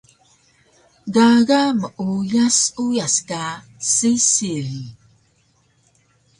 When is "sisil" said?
3.93-4.71